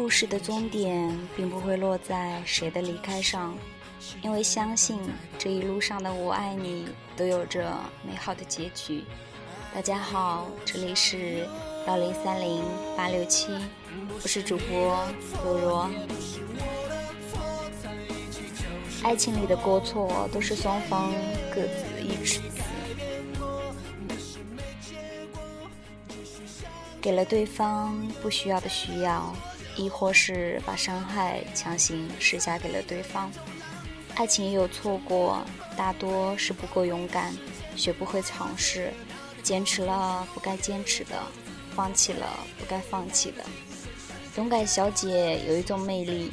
[0.00, 3.54] 故事的终点并不会落在谁的离开上，
[4.22, 4.98] 因为相信
[5.38, 7.70] 这一路上的我爱你都有着
[8.02, 9.04] 美好的结局。
[9.74, 11.46] 大家好，这里是
[11.86, 12.64] 幺零三零
[12.96, 13.48] 八六七，
[14.14, 15.06] 我是主播
[15.44, 15.90] 若若。
[19.02, 21.12] 爱情里的过错都是双方
[21.54, 22.62] 各自一尺子，
[27.02, 29.36] 给了对方不需要的需要。
[29.76, 33.30] 亦或是把伤害强行施加给了对方，
[34.14, 35.42] 爱情也有错过，
[35.76, 37.34] 大多是不够勇敢，
[37.76, 38.92] 学不会尝试，
[39.42, 41.16] 坚持了不该坚持的，
[41.74, 42.26] 放弃了
[42.58, 43.44] 不该放弃的。
[44.36, 46.30] 勇敢小姐有一种魅力，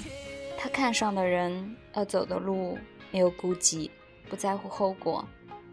[0.57, 2.77] 她看上的人要走的路
[3.11, 3.89] 没有顾忌，
[4.29, 5.25] 不在乎后果。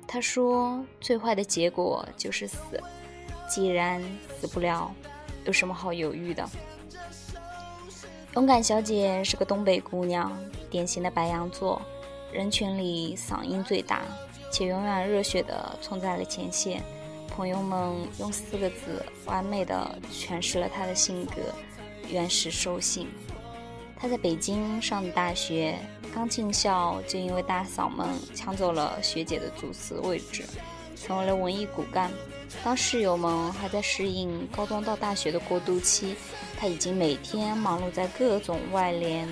[0.06, 2.80] 她说：“最坏的结果就是死，
[3.48, 4.02] 既然
[4.38, 4.94] 死不了，
[5.44, 6.48] 有什么好犹豫的？”
[8.34, 10.36] 勇敢小姐是个东北姑娘，
[10.68, 11.80] 典型的白羊座，
[12.32, 14.02] 人群里嗓音最大，
[14.50, 16.82] 且永远热血地冲在了前线。
[17.28, 21.42] 朋友们用四个字完美的诠释了她的性格：
[22.10, 23.06] 原始兽性。
[23.96, 25.78] 她在北京上的大学，
[26.12, 30.42] 刚进校就因为大嗓门抢走了学姐的主持位置，
[30.96, 32.10] 成为了文艺骨干。
[32.64, 36.14] 当室友们还在适应高中到大学的过渡期，
[36.64, 39.28] 他已经每天忙碌在各种外联、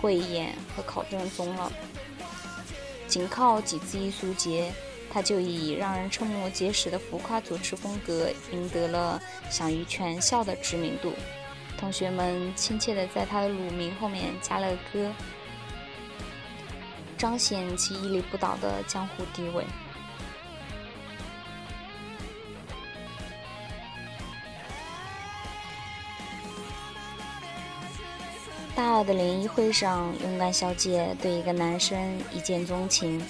[0.00, 1.70] 汇演和考证中了。
[3.06, 4.72] 仅靠几次艺术节，
[5.12, 11.12] 他就以让人瞠目结舌的浮夸主持风格赢得了享誉全校的知名度。
[11.76, 15.12] 同学们亲切地在他的乳名后面加了个“哥”，
[17.18, 19.66] 彰显其屹立不倒的江湖地位。
[28.80, 33.22] 大二的联谊会上，勇敢小姐对一个男生一见钟情，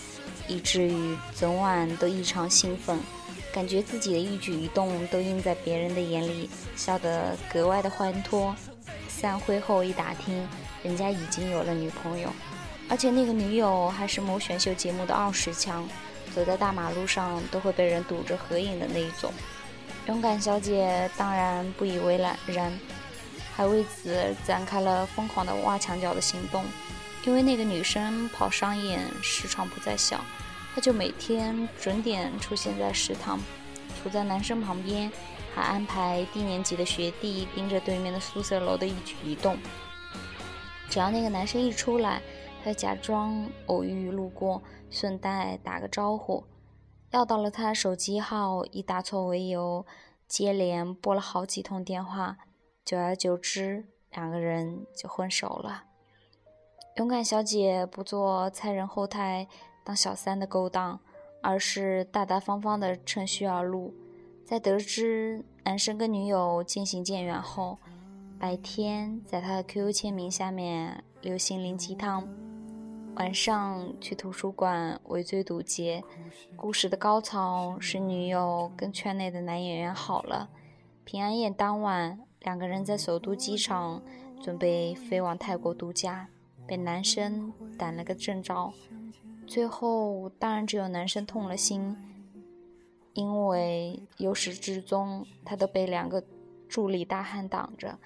[0.47, 2.97] 以至于整晚都异常兴奋，
[3.53, 8.55] 感觉自己的一举一动都映在别人的眼里，笑得格外的欢脱。
[9.09, 10.49] 散会后一打听，
[10.85, 12.31] 人家已经有了女朋友，
[12.89, 15.85] 而且那个女友还是某选秀节目的二十强，
[16.33, 19.33] 走在大马路上都会被人堵着合影的那一种。
[20.07, 22.73] 勇敢小姐当然不以为然。
[23.61, 26.65] 还为此展开了疯狂的挖墙脚的行动，
[27.27, 30.19] 因为那个女生跑商演时长不在校，
[30.75, 33.39] 她就每天准点出现在食堂，
[34.03, 35.13] 处在男生旁边，
[35.55, 39.59] 还安排低年级的学弟盯着对面的宿舍楼的一举一动。
[40.89, 42.23] 只要那个男生一出来，
[42.65, 46.43] 她假装偶遇路过，顺带打个招呼，
[47.11, 49.85] 要到了他的手机号，以打错为由，
[50.27, 52.39] 接连拨了好几通电话。
[52.85, 55.85] 久而久之，两个人就混熟了。
[56.97, 59.47] 勇敢小姐不做猜人后台
[59.85, 60.99] 当小三的勾当，
[61.41, 63.95] 而是大大方方的趁虚而入。
[64.45, 67.79] 在得知男生跟女友渐行渐远后，
[68.39, 72.29] 白天在他的 QQ 签名下面留心灵鸡汤，
[73.15, 76.03] 晚上去图书馆围追堵截。
[76.57, 80.51] 故事的高潮是女友跟圈内的男演员好了。
[81.05, 82.19] 平安夜当晚。
[82.41, 84.03] 两个人在首都机场
[84.43, 86.29] 准备飞往泰国度假，
[86.67, 88.73] 被男生逮了个正着。
[89.47, 91.97] 最后当然只有男生痛了心，
[93.15, 96.25] 因为由始至终他都被两个
[96.69, 97.99] 助理大汉挡着，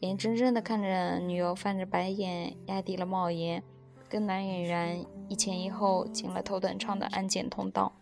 [0.00, 3.62] 眼睁睁地看着女友翻着白眼压低了帽檐，
[4.08, 7.92] 跟男演员一前一后进了头等舱的安检通道。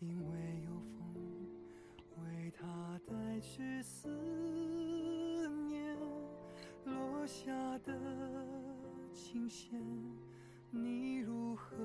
[0.00, 1.14] 因为有风
[2.24, 4.10] 为他带去思
[6.84, 7.52] 落下
[7.84, 7.92] 的
[9.12, 9.80] 琴弦
[10.70, 11.76] 你如何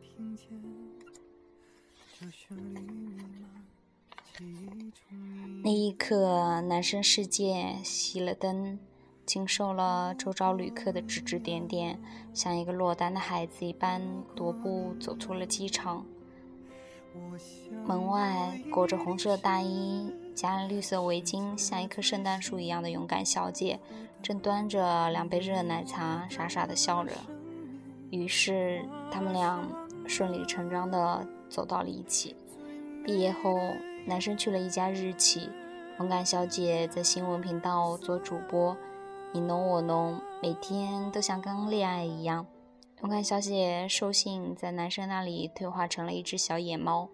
[0.00, 0.48] 听见？
[5.64, 8.78] 那一刻，男生世界熄了灯，
[9.26, 12.00] 经受了周遭旅客的指指点点，
[12.32, 14.00] 像一个落单的孩子一般
[14.36, 16.06] 踱步走出了机场。
[17.84, 23.78] 门外裹着红色大衣、夹了绿色围巾，像一棵圣诞树一样的勇敢小姐，
[24.22, 27.12] 正端着两杯热奶茶，傻傻的笑着。
[28.10, 29.62] 于是，他们俩
[30.06, 32.36] 顺理成章地走到了一起。
[33.04, 33.50] 毕业后，
[34.06, 35.48] 男生去了一家日企，
[35.98, 38.76] 勇敢小姐在新闻频道做主播，
[39.32, 42.46] 你侬我侬，每天都像刚恋爱一样。
[43.02, 47.08] 勇敢小姐兽性在男生那里退化成了一只小野猫。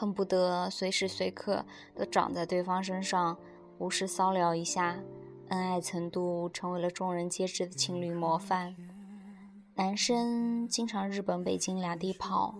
[0.00, 1.62] 恨不得随时随刻
[1.94, 3.36] 都长在对方身上，
[3.76, 4.98] 无事骚扰一下，
[5.48, 8.74] 恩爱程度成为了众人皆知的情侣模范。
[9.74, 12.54] 男生经常日本、北京两地跑，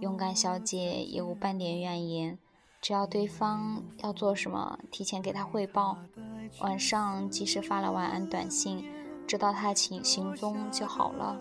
[0.00, 2.38] 勇敢小姐也无半点怨言。
[2.82, 5.96] 只要对方要做什么，提前给他汇报，
[6.60, 8.84] 晚上及时发了晚安短信，
[9.26, 11.40] 知道他行行踪就好了。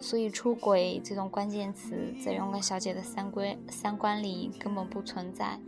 [0.00, 5.60] 所以，出轨这种关键词在勇敢小姐的三观三观里根本不存在。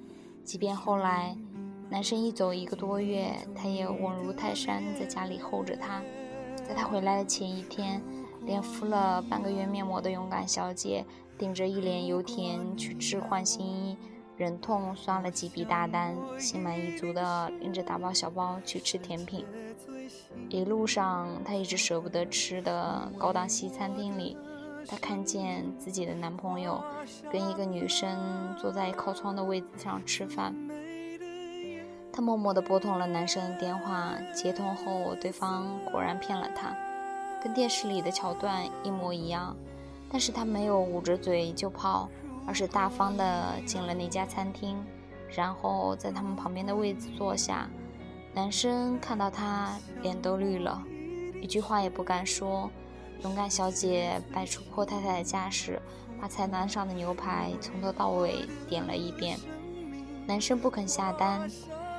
[0.42, 1.36] 即便后来
[1.90, 6.02] 男生一走一个多月，她也稳如泰山，在家里候着他。
[6.66, 8.00] 在他回来的前一天，
[8.46, 11.04] 连敷了半个月面膜的勇敢小姐，
[11.36, 13.96] 顶着一脸油田去置换新衣。
[14.36, 19.44] 忍痛刷了几笔大单，心满意足地拎着大包小包去吃甜品。
[20.48, 24.36] 一路上，她一直舍不得吃的高档西餐厅里，
[24.86, 26.82] 她看见自己的男朋友
[27.30, 30.54] 跟一个女生坐在靠窗的位子上吃饭。
[32.12, 36.76] 她默默地拨通了男生的电话，接通后，对方果然骗了她，
[37.42, 39.56] 跟电视里的桥段一模一样。
[40.10, 42.10] 但是她没有捂着嘴就跑。
[42.46, 44.84] 而是大方地进了那家餐厅，
[45.28, 47.68] 然后在他们旁边的位子坐下。
[48.34, 50.82] 男生看到他，脸都绿了，
[51.40, 52.70] 一句话也不敢说。
[53.22, 55.80] 勇敢小姐摆出阔太太的架势，
[56.20, 59.38] 把菜单上的牛排从头到尾点了一遍。
[60.26, 61.48] 男生不肯下单，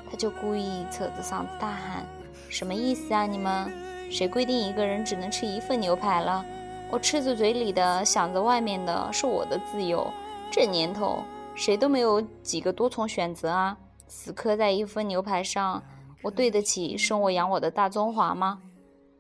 [0.10, 2.06] 他就故意扯着嗓子大喊
[2.50, 3.26] ：“什么意思啊？
[3.26, 3.72] 你们
[4.12, 6.44] 谁规定一个人只能吃一份牛排了？
[6.92, 10.12] 我吃着嘴里的，想着外面的，是我的自由。”
[10.56, 11.24] 这年头，
[11.56, 13.76] 谁都没有几个多重选择啊！
[14.06, 15.82] 死磕在一份牛排上，
[16.22, 18.62] 我对得起生我养我的大中华吗？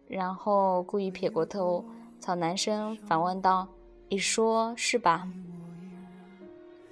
[0.07, 1.83] 然后故意撇过头，
[2.19, 3.67] 朝男生反问道
[4.09, 5.27] ：“你说是吧？”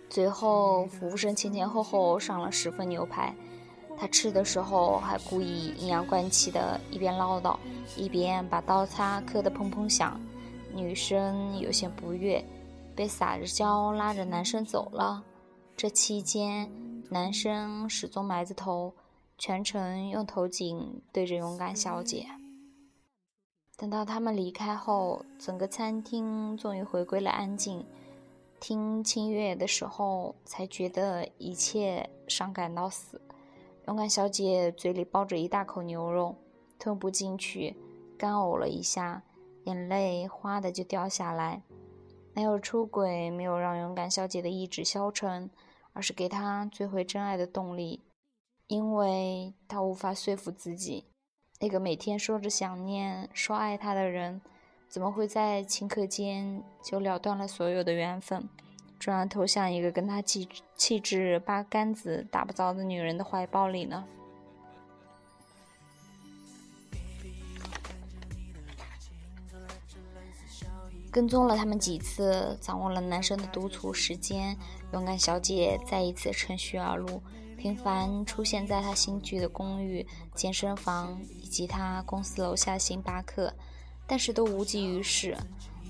[0.09, 3.31] 最后，服务生前前后后上了十份牛排，
[3.95, 7.55] 他吃的时候还故意阴阳怪气的，一边唠叨，
[7.95, 10.19] 一边把刀叉磕得砰砰响。
[10.73, 12.43] 女生有些不悦。
[13.01, 15.23] 被撒着娇拉着男生走了。
[15.75, 16.71] 这期间，
[17.09, 18.93] 男生始终埋着头，
[19.39, 22.27] 全程用头颈对着勇敢小姐。
[23.75, 27.83] 等到他们离开后，整个餐厅终于回归了安静。
[28.59, 33.19] 听清乐的时候，才觉得一切伤感到死。
[33.87, 36.35] 勇敢小姐嘴里抱着一大口牛肉，
[36.77, 37.75] 吞不进去，
[38.15, 39.23] 干呕了一下，
[39.63, 41.63] 眼泪哗的就掉下来。
[42.33, 45.49] 没有出轨没有让勇敢小姐的意志消沉，
[45.93, 48.03] 而是给她追回真爱的动力，
[48.67, 51.05] 因为她无法说服自己，
[51.59, 54.41] 那个每天说着想念、说爱她的人，
[54.87, 58.47] 怎么会在顷刻间就了断了所有的缘分，
[58.97, 64.07] 转而投向一个跟她气气质八竿子打不着的女人的怀抱里呢？
[71.11, 74.57] 跟踪了他们几次，掌握了男生的独处时间，
[74.93, 77.21] 勇敢小姐再一次趁虚而入，
[77.57, 83.53] 频繁出现在他新居的公寓、健身房以及他公司楼下星巴克，
[84.07, 85.35] 但是都无济于事。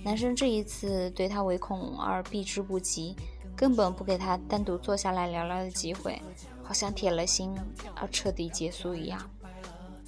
[0.03, 3.15] 男生这一次对她唯恐而避之不及，
[3.55, 6.19] 根本不给她单独坐下来聊聊的机会，
[6.63, 7.55] 好像铁了心
[8.01, 9.21] 要彻底结束一样。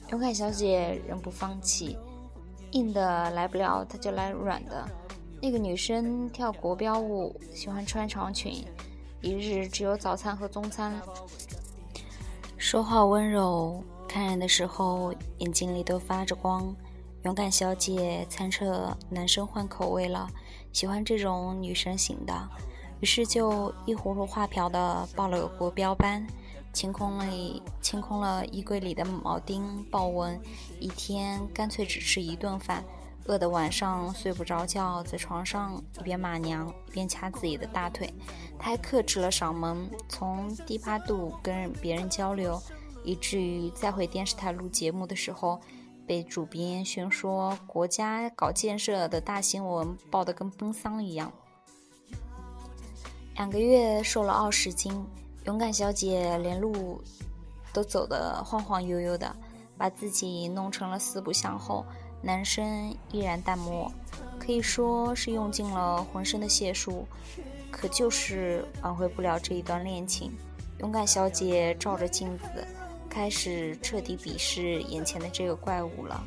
[0.10, 1.96] 勇敢小姐仍不放弃，
[2.72, 4.90] 硬的来不了，她就来软的。
[5.44, 8.64] 那个女生跳国标舞，喜欢穿长裙，
[9.20, 10.94] 一日只有早餐和中餐。
[12.58, 16.74] 说话温柔，看人的时候眼睛里都发着光。
[17.24, 20.30] 勇敢小姐猜测男生换口味了，
[20.72, 22.50] 喜欢这种女生型的，
[23.02, 26.26] 于是就一葫芦画瓢的报了个国标班，
[26.72, 27.26] 清空了
[27.82, 30.40] 清空了衣柜里的铆钉豹纹，
[30.80, 32.82] 一天干脆只吃一顿饭。
[33.26, 38.14] 饿得晚上睡不着觉，在床上一边骂娘一边掐自己的大腿。
[38.60, 42.62] 他还克制了嗓门，从低八度跟别人交流，
[43.04, 45.60] 以至于再回电视台录节目的时候，
[46.06, 51.32] 被主编宣说国家搞建设的大新闻报得跟奔丧一样。
[53.36, 55.06] 两个月瘦了二十斤，
[55.46, 57.02] 勇敢小姐连路
[57.72, 59.34] 都走得晃晃悠悠的，
[59.78, 61.86] 把自己弄成了四不像后。
[62.26, 63.92] 男生依然淡漠，
[64.40, 67.06] 可以说是用尽了浑身的解数，
[67.70, 70.32] 可就是挽回不了这一段恋情。
[70.80, 72.66] 勇敢小姐照着镜子，
[73.10, 76.24] 开始彻底鄙视眼前的这个怪物了。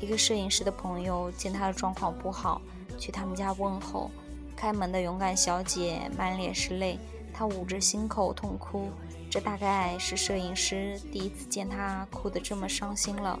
[0.00, 2.60] 一个摄影师的朋友见她的状况不好，
[2.98, 4.10] 去他们家问候。
[4.56, 6.98] 开门的勇敢小姐满脸是泪，
[7.32, 8.90] 她捂着心口痛哭。
[9.30, 13.38] 这大概是摄影师第一次见她哭得这么伤心了，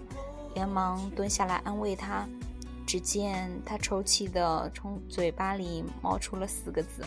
[0.54, 2.28] 连忙蹲下来安慰她。
[2.86, 7.04] 只见她抽泣的从嘴巴里冒出了四个字：“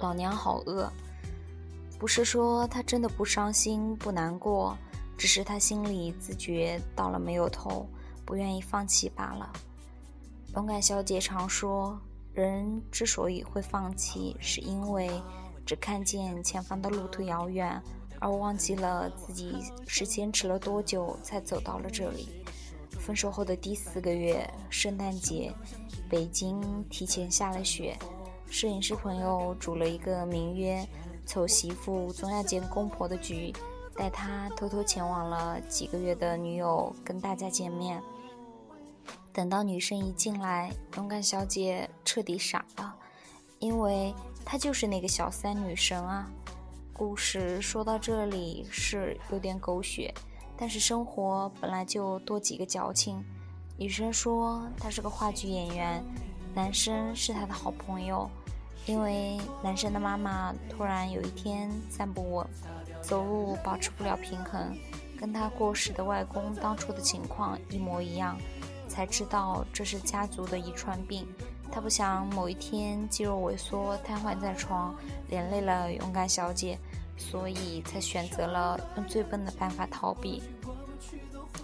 [0.00, 0.90] 老娘好饿。”
[1.98, 4.76] 不是说她真的不伤心不难过，
[5.16, 7.88] 只是她心里自觉到了没有头，
[8.24, 9.52] 不愿意放弃罢了。
[10.56, 11.98] 勇敢小姐常说，
[12.32, 15.10] 人之所以会放弃，是因为。
[15.66, 17.82] 只看见前方的路途遥远，
[18.24, 22.30] 而忘记了自己是坚持了多久才走到了这里。
[22.98, 25.52] 分手后的第四个月，圣诞节，
[26.08, 27.98] 北京提前下了雪。
[28.48, 30.88] 摄影师朋友组了一个名曰
[31.26, 33.52] “丑媳妇总要见公婆”的局，
[33.94, 38.02] 带他偷偷前往了几个月的女友跟大家见面。
[39.34, 42.96] 等到女生一进来，勇敢小姐彻底傻了。
[43.58, 44.14] 因为
[44.46, 46.30] 她就是那个小三女神啊！
[46.96, 50.14] 故事说到这里是有点狗血，
[50.56, 53.20] 但是生活本来就多几个矫情。
[53.76, 56.04] 女生说她是个话剧演员，
[56.54, 58.30] 男生是她的好朋友。
[58.86, 62.46] 因为男生的妈妈突然有一天站不稳，
[63.02, 64.76] 走路保持不了平衡，
[65.18, 68.38] 跟他过世的外公当初的情况一模一样，
[68.86, 71.26] 才知道这是家族的遗传病。
[71.74, 74.94] 他不想某一天肌肉萎缩瘫痪在床，
[75.28, 76.78] 连累了勇敢小姐，
[77.16, 80.40] 所以才选择了用最笨的办法逃避。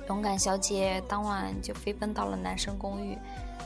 [0.09, 3.17] 勇敢小姐当晚就飞奔到了男生公寓，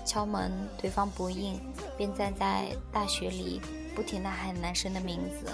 [0.05, 1.59] 敲门，对方不应，
[1.97, 3.59] 便站在大雪里
[3.97, 5.51] 不停地喊男生的名字，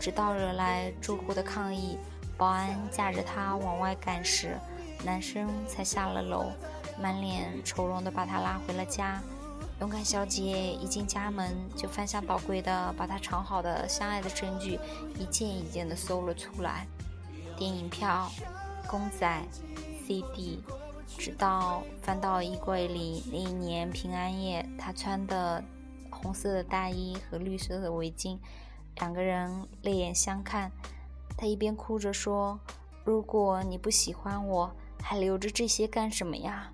[0.00, 1.96] 直到惹来住户的抗议，
[2.36, 4.58] 保安架着他往外赶时，
[5.04, 6.46] 男生才下了楼，
[7.00, 9.22] 满脸愁容地把他拉回了家。
[9.82, 14.78] 勇敢小姐一进家门，就翻箱倒柜的把她藏好的相爱的证据
[15.18, 16.86] 一件一件的搜了出来，
[17.56, 18.30] 电影票、
[18.86, 19.42] 公仔、
[20.06, 20.62] CD，
[21.18, 25.60] 直到翻到衣柜里那一年平安夜她穿的
[26.10, 28.38] 红色的大衣和绿色的围巾，
[28.98, 30.70] 两个人泪眼相看。
[31.36, 32.56] 她一边哭着说
[33.04, 34.70] ：“如果你不喜欢我，
[35.02, 36.71] 还留着这些干什么呀？”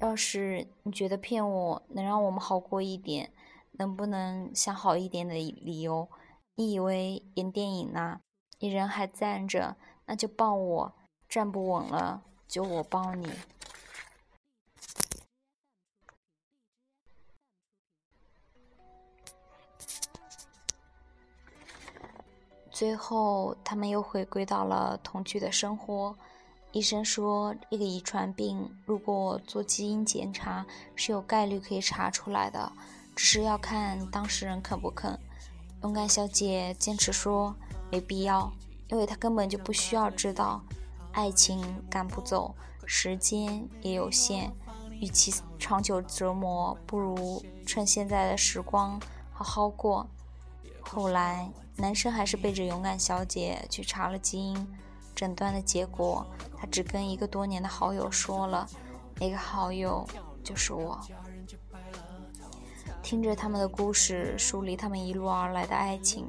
[0.00, 3.30] 要是你觉得骗我能让我们好过一点，
[3.72, 6.08] 能不能想好一点的理由？
[6.54, 8.22] 你以为演电影呢？
[8.60, 9.76] 你人还站着，
[10.06, 10.94] 那就抱我；
[11.28, 13.30] 站不稳了，就我抱你。
[22.70, 26.16] 最后，他们又回归到了同居的生活。
[26.72, 32.70] 医生说，这个遗传病如果做基因检查是有概率可以查出来的，
[33.16, 35.18] 只是要看当事人肯不肯。
[35.82, 37.54] 勇敢小姐坚持说
[37.90, 38.52] 没必要，
[38.88, 40.62] 因为她根本就不需要知道。
[41.12, 41.60] 爱情
[41.90, 42.54] 赶不走，
[42.86, 44.52] 时间也有限，
[45.00, 49.00] 与其长久折磨，不如趁现在的时光
[49.32, 50.06] 好好过。
[50.82, 54.68] 后来，男生还是背着勇敢小姐去查了基因。
[55.20, 58.66] 诊断的结果，他只跟一个多年的好友说了，
[59.16, 60.08] 那个好友
[60.42, 60.98] 就是我。
[63.02, 66.26] 听着他们的故事，梳理他们一路而来的爱情，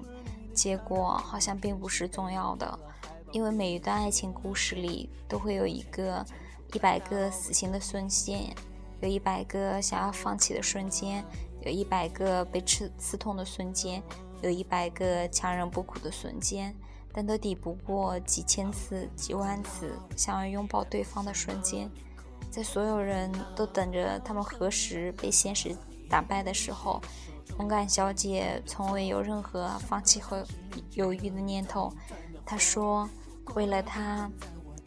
[0.53, 2.77] 结果好像并不是重要的，
[3.31, 6.25] 因为每一段爱情故事里都会有一个
[6.73, 8.53] 一百个死心的瞬间，
[8.99, 11.23] 有一百个想要放弃的瞬间，
[11.61, 14.03] 有一百个被刺刺痛的瞬间，
[14.41, 16.75] 有一百个强忍不哭的瞬间。
[17.13, 21.89] 但都抵不过几千次、几万次想要拥抱对方的瞬间。
[22.49, 25.75] 在所有人都等着他们何时被现实
[26.09, 27.01] 打败的时候，
[27.59, 30.45] 勇敢小姐从未有任何放弃和
[30.93, 31.93] 犹豫的念头。
[32.45, 33.09] 她说
[33.55, 34.29] ：“为了他，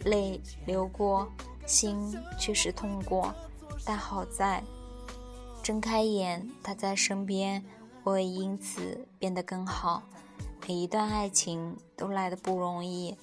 [0.04, 1.26] 泪流过，
[1.66, 3.34] 心确实痛过，
[3.84, 4.62] 但好在
[5.62, 7.64] 睁开眼，他在身边，
[8.02, 10.02] 我也因此变得更好。”
[10.66, 13.16] 每一段爱情都来的不容易，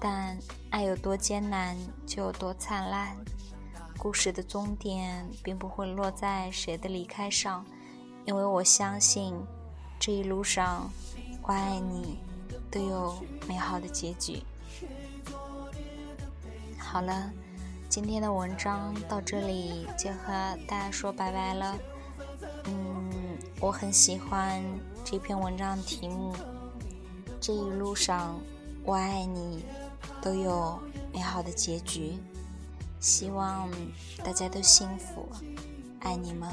[0.00, 0.38] 但
[0.70, 1.76] 爱有多艰难
[2.06, 3.16] 就有多灿烂。
[3.98, 7.64] 故事的终点并不会落在谁的离开上，
[8.24, 9.34] 因为我相信
[10.00, 10.90] 这一路上
[11.42, 12.18] 我爱你
[12.68, 13.16] 都有
[13.46, 14.42] 美好的结局。
[16.76, 17.30] 好了，
[17.88, 21.78] 今天的文章到这里就和大家说拜拜了。
[22.64, 24.60] 嗯，我很喜欢
[25.04, 26.34] 这篇文章的题目。
[27.42, 28.38] 这一路上，
[28.84, 29.64] 我爱你，
[30.22, 30.80] 都有
[31.12, 32.12] 美好的结局。
[33.00, 33.68] 希望
[34.24, 35.28] 大家都幸福，
[35.98, 36.48] 爱你们。